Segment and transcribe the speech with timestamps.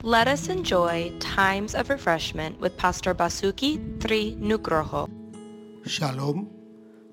[0.00, 5.04] Let us enjoy times of refreshment with Pastor Basuki Tri Nugroho.
[5.84, 6.48] Shalom,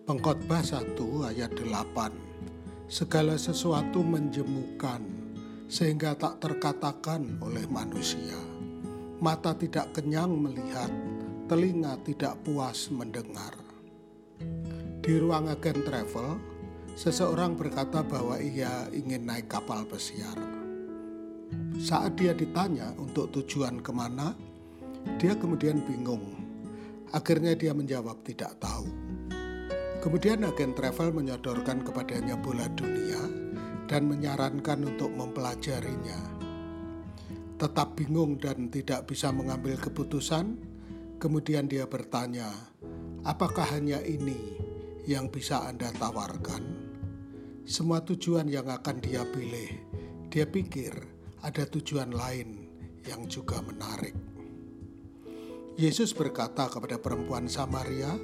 [0.07, 0.95] pengkhotbah 1
[1.27, 2.87] ayat 8.
[2.87, 5.03] Segala sesuatu menjemukan
[5.67, 8.39] sehingga tak terkatakan oleh manusia.
[9.19, 10.87] Mata tidak kenyang melihat,
[11.51, 13.51] telinga tidak puas mendengar.
[15.03, 16.39] Di ruang agen travel,
[16.95, 20.56] seseorang berkata bahwa ia ingin naik kapal pesiar.
[21.77, 24.33] Saat dia ditanya untuk tujuan ke mana,
[25.21, 26.33] dia kemudian bingung.
[27.13, 28.89] Akhirnya dia menjawab tidak tahu.
[30.01, 33.21] Kemudian agen travel menyodorkan kepadanya bola dunia
[33.85, 36.17] dan menyarankan untuk mempelajarinya.
[37.61, 40.57] Tetap bingung dan tidak bisa mengambil keputusan,
[41.21, 42.49] kemudian dia bertanya,
[43.21, 44.57] "Apakah hanya ini
[45.05, 46.89] yang bisa Anda tawarkan?"
[47.69, 49.77] Semua tujuan yang akan dia pilih,
[50.33, 51.16] dia pikir
[51.47, 52.67] ada tujuan lain
[53.07, 54.11] yang juga menarik.
[55.79, 58.19] Yesus berkata kepada perempuan Samaria,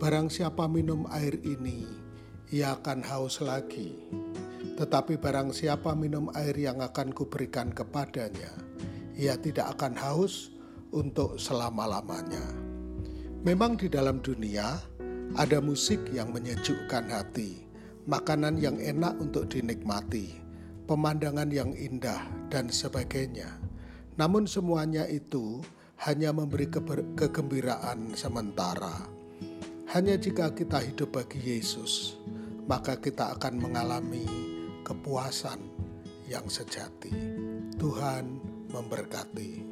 [0.00, 1.84] "Barang siapa minum air ini,
[2.48, 3.92] ia akan haus lagi.
[4.80, 8.56] Tetapi barang siapa minum air yang akan kuberikan kepadanya,
[9.12, 10.48] ia tidak akan haus
[10.96, 12.44] untuk selama-lamanya."
[13.44, 14.80] Memang di dalam dunia
[15.36, 17.68] ada musik yang menyejukkan hati,
[18.08, 20.45] makanan yang enak untuk dinikmati,
[20.86, 23.58] pemandangan yang indah, dan sebagainya.
[24.16, 25.60] Namun, semuanya itu
[26.08, 26.70] hanya memberi
[27.18, 29.04] kegembiraan sementara.
[29.92, 32.18] Hanya jika kita hidup bagi Yesus,
[32.66, 34.26] maka kita akan mengalami
[34.82, 35.62] kepuasan
[36.26, 37.10] yang sejati.
[37.78, 39.62] Tuhan memberkati.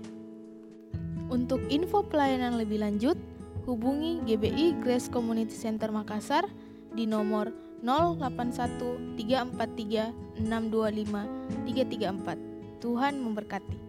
[1.33, 3.19] Untuk info pelayanan lebih lanjut,
[3.65, 6.45] hubungi GBI Grace Community Center Makassar
[6.93, 11.29] di nomor 081 343 625
[11.69, 12.81] 334.
[12.81, 13.84] Tuhan memberkati.